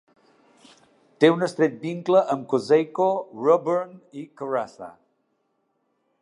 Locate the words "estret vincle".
1.47-2.23